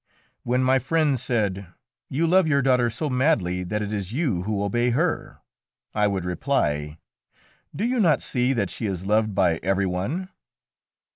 When 0.41 0.63
my 0.63 0.79
friends 0.79 1.21
said, 1.21 1.67
"You 2.09 2.25
love 2.25 2.47
your 2.47 2.63
daughter 2.63 2.89
so 2.89 3.07
madly 3.07 3.63
that 3.63 3.83
it 3.83 3.93
is 3.93 4.13
you 4.13 4.41
who 4.41 4.63
obey 4.63 4.89
her," 4.89 5.41
I 5.93 6.07
would 6.07 6.25
reply, 6.25 6.97
"Do 7.75 7.85
you 7.85 7.99
not 7.99 8.23
see 8.23 8.51
that 8.53 8.71
she 8.71 8.87
is 8.87 9.05
loved 9.05 9.35
by 9.35 9.59
every 9.61 9.85
one?" 9.85 10.29